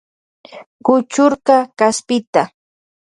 Kuchurka 0.85 1.57
kaspita. 1.79 2.41